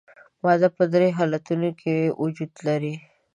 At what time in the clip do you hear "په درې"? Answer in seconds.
0.77-1.09